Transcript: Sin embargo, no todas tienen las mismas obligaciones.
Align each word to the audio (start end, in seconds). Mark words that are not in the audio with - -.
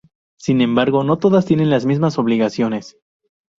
Sin 0.39 0.61
embargo, 0.61 1.03
no 1.03 1.19
todas 1.19 1.45
tienen 1.45 1.69
las 1.69 1.85
mismas 1.85 2.17
obligaciones. 2.17 2.97